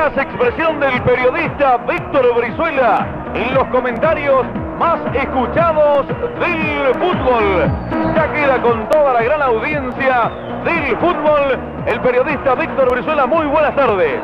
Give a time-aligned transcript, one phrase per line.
[0.00, 4.46] eficaz expresión del periodista Víctor Brizuela en los comentarios
[4.78, 6.06] más escuchados
[6.38, 7.70] del fútbol.
[8.14, 10.30] Ya queda con toda la gran audiencia
[10.64, 13.26] del fútbol el periodista Víctor Brizuela.
[13.26, 14.20] Muy buenas tardes.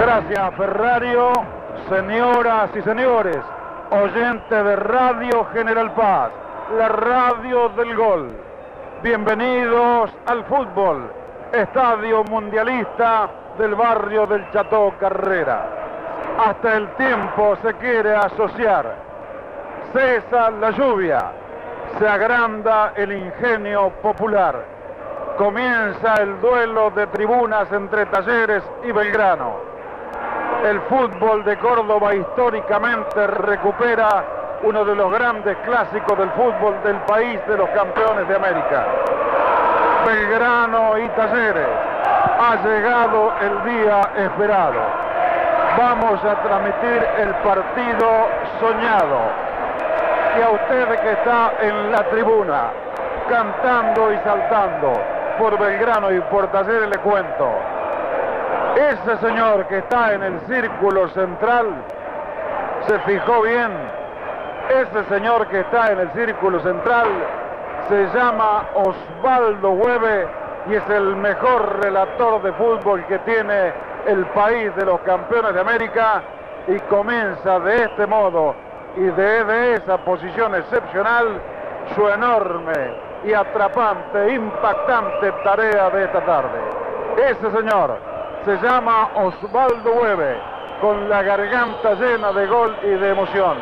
[0.00, 1.32] Gracias Ferrario,
[1.90, 3.38] señoras y señores,
[3.90, 6.30] oyentes de Radio General Paz,
[6.78, 8.30] la radio del gol.
[9.02, 11.12] Bienvenidos al fútbol,
[11.52, 13.28] estadio mundialista
[13.58, 15.66] del barrio del Chateau Carrera.
[16.46, 18.94] Hasta el tiempo se quiere asociar.
[19.92, 21.18] Cesa la lluvia,
[21.98, 24.64] se agranda el ingenio popular.
[25.36, 29.56] Comienza el duelo de tribunas entre Talleres y Belgrano.
[30.64, 34.24] El fútbol de Córdoba históricamente recupera
[34.62, 38.86] uno de los grandes clásicos del fútbol del país de los campeones de América.
[40.06, 41.97] Belgrano y Talleres.
[42.40, 44.80] Ha llegado el día esperado.
[45.76, 48.28] Vamos a transmitir el partido
[48.60, 49.18] soñado.
[50.38, 52.70] Y a usted que está en la tribuna,
[53.28, 54.92] cantando y saltando
[55.38, 57.48] por Belgrano y por Talleres le cuento.
[58.76, 61.66] Ese señor que está en el círculo central,
[62.86, 63.72] se fijó bien,
[64.68, 67.08] ese señor que está en el círculo central
[67.88, 70.28] se llama Osvaldo Hueve
[70.68, 73.72] y es el mejor relator de fútbol que tiene
[74.06, 76.22] el país de los campeones de América
[76.66, 78.54] y comienza de este modo
[78.96, 81.40] y de, esa posición excepcional
[81.94, 82.72] su enorme
[83.24, 86.58] y atrapante, impactante tarea de esta tarde.
[87.16, 87.96] Ese señor
[88.44, 90.36] se llama Osvaldo Hueve,
[90.80, 93.56] con la garganta llena de gol y de emoción.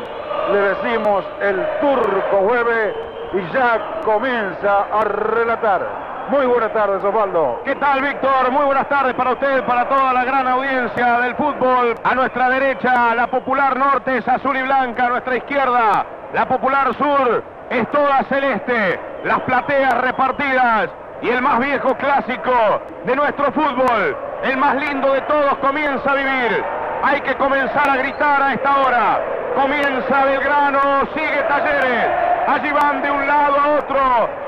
[0.51, 2.93] Le decimos el turco Hueve
[3.33, 6.06] y ya comienza a relatar.
[6.29, 7.61] Muy buenas tardes, Osvaldo.
[7.63, 8.51] ¿Qué tal, Víctor?
[8.51, 11.95] Muy buenas tardes para usted, para toda la gran audiencia del fútbol.
[12.03, 15.05] A nuestra derecha, la popular norte es azul y blanca.
[15.05, 18.99] A nuestra izquierda, la popular sur es toda celeste.
[19.23, 20.89] Las plateas repartidas
[21.21, 26.15] y el más viejo clásico de nuestro fútbol, el más lindo de todos, comienza a
[26.15, 26.63] vivir.
[27.03, 29.21] Hay que comenzar a gritar a esta hora.
[29.55, 32.26] Comienza Belgrano, sigue Talleres.
[32.47, 33.99] Allí van de un lado a otro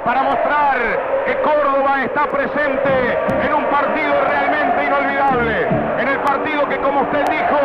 [0.06, 0.78] para mostrar
[1.26, 5.68] que Córdoba está presente en un partido realmente inolvidable.
[6.00, 7.60] En el partido que, como usted dijo,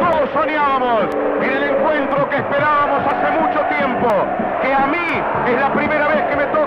[0.00, 1.04] todos soñábamos.
[1.40, 4.08] En el encuentro que esperábamos hace mucho tiempo.
[4.60, 6.65] Que a mí es la primera vez que me toca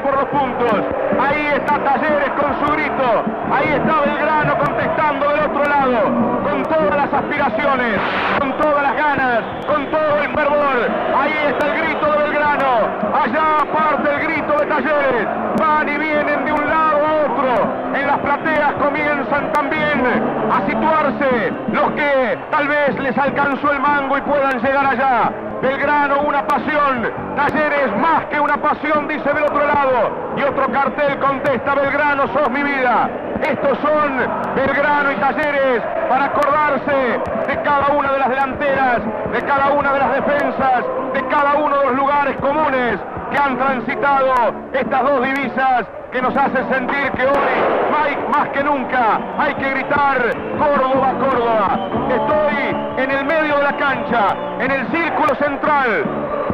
[0.00, 0.72] por los puntos.
[1.18, 3.24] Ahí está Talleres con su grito.
[3.50, 6.02] Ahí está Belgrano contestando del otro lado.
[6.42, 8.00] Con todas las aspiraciones,
[8.38, 10.76] con todas las ganas, con todo el fervor.
[11.16, 12.72] Ahí está el grito de Belgrano.
[13.14, 15.26] Allá parte el grito de Talleres.
[15.58, 17.94] Van y vienen de un lado a otro.
[17.94, 24.16] En las plateas comienzan también a situarse los que tal vez les alcanzó el mango
[24.18, 25.30] y puedan llegar allá.
[25.60, 30.10] Belgrano una pasión, Talleres más que una pasión, dice del otro lado.
[30.36, 33.10] Y otro cartel contesta, Belgrano, sos mi vida.
[33.42, 34.18] Estos son
[34.54, 39.00] Belgrano y Talleres para acordarse de cada una de las delanteras,
[39.32, 42.98] de cada una de las defensas, de cada uno de los lugares comunes
[43.30, 44.34] que han transitado
[44.72, 47.77] estas dos divisas que nos hacen sentir que hoy,
[48.16, 50.18] Más que nunca, hay que gritar
[50.58, 51.78] Córdoba, Córdoba.
[52.08, 56.04] Estoy en el medio de la cancha, en el círculo central.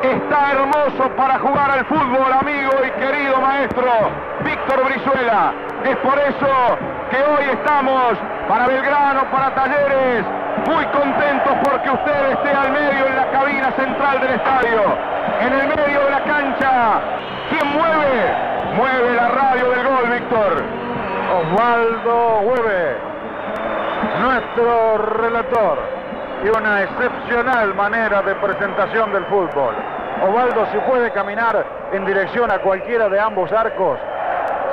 [0.03, 3.85] Está hermoso para jugar al fútbol, amigo y querido maestro
[4.45, 5.53] Víctor Brizuela.
[5.85, 6.79] Es por eso
[7.11, 10.25] que hoy estamos para Belgrano, para Talleres,
[10.67, 14.83] muy contentos porque usted esté al medio en la cabina central del estadio,
[15.41, 17.01] en el medio de la cancha.
[17.51, 18.55] ¿Quién mueve?
[18.77, 20.84] Mueve la radio del gol, Víctor.
[21.35, 22.97] Osvaldo Hueve,
[24.21, 25.79] nuestro relator,
[26.45, 29.75] y una excepcional manera de presentación del fútbol.
[30.23, 33.99] Osvaldo, si puede caminar en dirección a cualquiera de ambos arcos,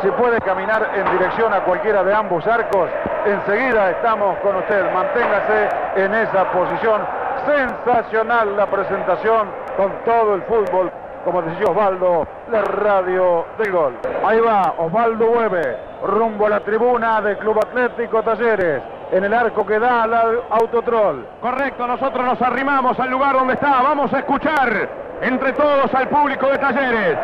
[0.03, 2.89] si puede caminar en dirección a cualquiera de ambos arcos,
[3.25, 4.83] enseguida estamos con usted.
[4.93, 7.01] Manténgase en esa posición.
[7.45, 10.91] Sensacional la presentación con todo el fútbol.
[11.23, 13.93] Como decía Osvaldo, la radio del gol.
[14.25, 18.81] Ahí va Osvaldo Hueve, rumbo a la tribuna del Club Atlético Talleres,
[19.11, 20.13] en el arco que da al
[20.49, 21.27] autotrol.
[21.39, 23.83] Correcto, nosotros nos arrimamos al lugar donde está.
[23.83, 24.89] Vamos a escuchar
[25.21, 27.17] entre todos al público de Talleres.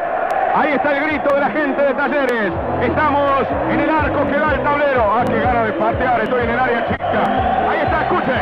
[0.56, 2.54] Ahí está el grito de la gente de Talleres.
[2.82, 5.04] Estamos en el arco que da el tablero.
[5.12, 7.70] Ah, qué gana de patear, estoy en el área chica.
[7.70, 8.34] Ahí está, escuche.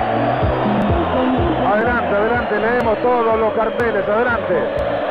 [1.65, 5.04] Adelante, adelante, leemos todos los carteles, adelante.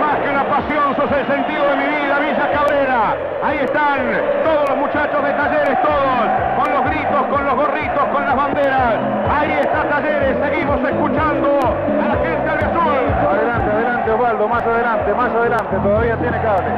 [0.00, 3.16] Más que una pasión, sos el sentido de mi vida, Villa Cabrera.
[3.42, 3.98] Ahí están
[4.44, 6.26] todos los muchachos de Talleres, todos,
[6.58, 8.94] con los todos con los gorritos, con las banderas.
[9.30, 12.98] Ahí está Talleres, seguimos escuchando a la gente azul.
[13.28, 16.70] Adelante, adelante Osvaldo, más adelante, más adelante, todavía tiene cable.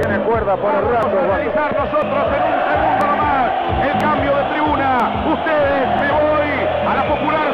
[0.00, 1.08] Tiene cuerda por el rato.
[1.08, 3.50] Vamos a realizar nosotros en un segundo nomás
[3.84, 5.24] el cambio de tribuna.
[5.32, 6.50] Ustedes, me voy
[6.88, 7.53] a la Popular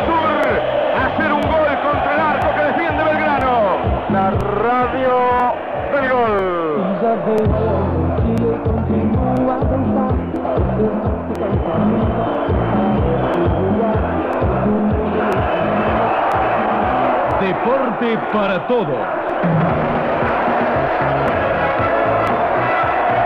[18.00, 18.97] Para todos.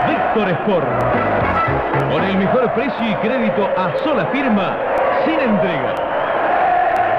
[0.05, 0.87] Víctor Sport.
[2.11, 4.75] Con el mejor precio y crédito a sola firma,
[5.23, 5.95] sin entrega.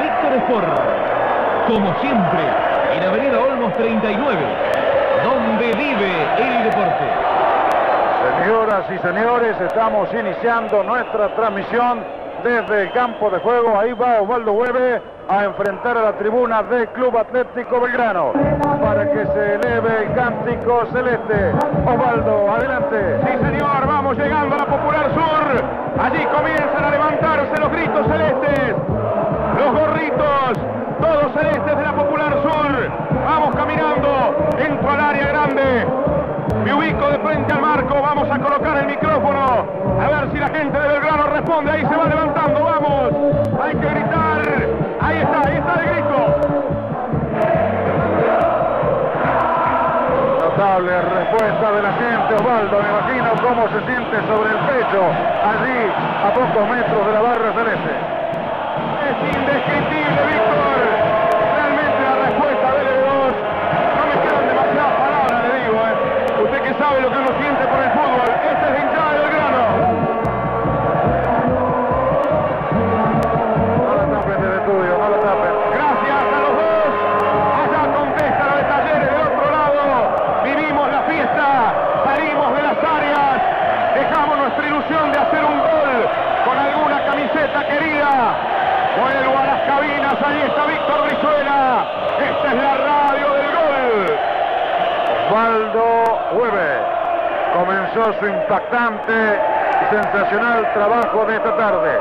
[0.03, 0.69] Víctor Sport.
[1.67, 2.41] Como siempre,
[2.94, 4.38] en Avenida Olmos 39,
[5.25, 7.05] donde vive el deporte.
[8.43, 12.05] Señoras y señores, estamos iniciando nuestra transmisión
[12.44, 13.81] desde el campo de juego.
[13.81, 18.32] Ahí va Osvaldo Hueve a enfrentar a la tribuna del Club Atlético Belgrano
[18.81, 21.52] para que se eleve el cántico celeste.
[21.84, 23.20] Osvaldo, adelante.
[23.25, 26.05] Sí, señor, vamos llegando a la Popular Sur.
[26.05, 28.76] Allí comienzan a levantarse los gritos celestes.
[29.58, 30.52] Los gorritos,
[31.00, 32.90] todos celestes de la Popular Sur.
[33.25, 35.87] Vamos caminando, entro al área grande.
[36.64, 39.67] Me ubico de frente al marco, vamos a colocar el micrófono.
[40.00, 41.70] A ver si la gente de Belgrano responde.
[41.73, 42.25] Ahí se va levantando, vamos.
[51.73, 52.81] De la gente, Osvaldo.
[52.81, 55.91] Me imagino cómo se siente sobre el pecho, allí
[56.23, 57.93] a pocos metros de la barra celeste.
[59.03, 60.79] Es indescriptible, Víctor.
[61.59, 63.35] Realmente la respuesta del L2.
[63.99, 65.77] No me quedan demasiadas palabras, le digo.
[65.83, 66.43] ¿eh?
[66.45, 67.56] Usted que sabe lo que uno siente
[87.37, 88.35] camiseta querida.
[88.99, 90.15] Vuelvo a las cabinas.
[90.25, 91.85] Ahí está Víctor Brizuela.
[92.19, 94.19] Esta es la radio del gol.
[95.27, 96.81] Osvaldo Hueve
[97.55, 99.41] comenzó su impactante
[99.83, 101.99] y sensacional trabajo de esta tarde.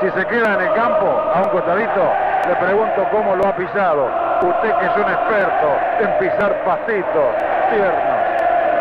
[0.00, 2.12] Si se queda en el campo, a un costadito,
[2.48, 4.08] le pregunto cómo lo ha pisado.
[4.40, 7.34] Usted que es un experto en pisar pastitos
[7.70, 8.20] tiernos.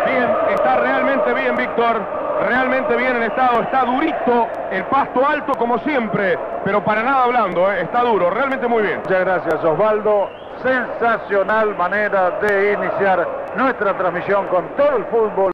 [0.05, 2.18] Bien, está realmente bien, Víctor.
[2.47, 3.61] Realmente bien en estado.
[3.61, 7.81] Está durito, el pasto alto como siempre, pero para nada hablando, ¿eh?
[7.81, 8.29] está duro.
[8.29, 8.99] Realmente muy bien.
[8.99, 10.29] Muchas gracias Osvaldo.
[10.61, 13.25] Sensacional manera de iniciar
[13.55, 15.47] nuestra transmisión con todo el fútbol.